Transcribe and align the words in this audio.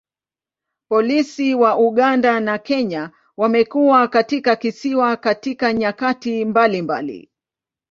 Polisi 0.89 1.55
wa 1.55 1.77
Uganda 1.77 2.39
na 2.39 2.57
Kenya 2.57 3.11
wamekuwa 3.37 4.07
katika 4.07 4.55
kisiwa 4.55 5.17
katika 5.17 5.73
nyakati 5.73 6.45
mbalimbali. 6.45 7.31